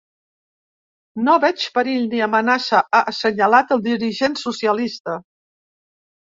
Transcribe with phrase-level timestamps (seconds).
[1.27, 5.21] No veig perill, ni amenaça, ha assenyalat el dirigent socialista.